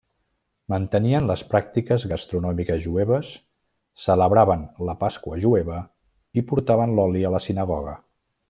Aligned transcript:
Mantenien 0.73 1.27
les 1.31 1.43
pràctiques 1.51 2.05
gastronòmiques 2.13 2.81
jueves, 2.87 3.35
celebraven 4.07 4.65
la 4.91 4.97
Pasqua 5.05 5.41
jueva 5.47 5.85
i 6.43 6.49
portaven 6.53 6.97
l'oli 7.01 7.27
a 7.31 7.35
la 7.39 7.47
sinagoga. 7.51 7.99